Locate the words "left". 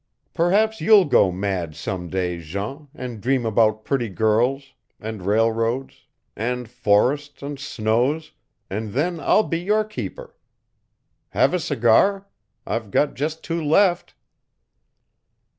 13.63-14.15